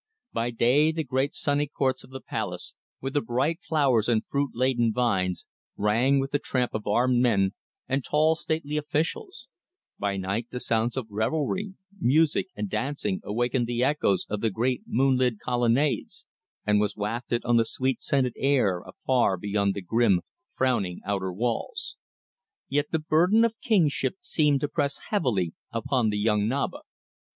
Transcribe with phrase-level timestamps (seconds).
[0.33, 4.49] By day the great sunny courts of the palace, with the bright flowers and fruit
[4.55, 5.45] laden vines,
[5.77, 7.51] rang with the tramp of armed men
[7.87, 9.47] and tall, stately officials;
[9.99, 14.81] by night the sounds of revelry, music and dancing awakened the echoes of the great
[14.87, 16.25] moon lit colonnades,
[16.65, 20.21] and was wafted on the sweet scented air afar beyond the grim,
[20.57, 21.95] frowning outer walls.
[22.67, 26.79] Yet the burden of kingship seemed to press heavily upon the young Naba.